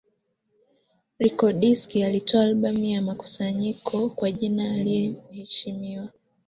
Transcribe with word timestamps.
Rykodisc 1.19 1.95
alitoa 1.95 2.43
albamu 2.43 2.85
ya 2.85 3.01
mkusanyiko 3.01 4.09
kwa 4.09 4.31
jina 4.31 4.73
Aliye 4.73 5.15
heshimiwa 5.31 6.09